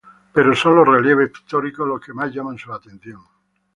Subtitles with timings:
[0.33, 3.21] Pero son los relieves pictóricos los que más llaman su atención.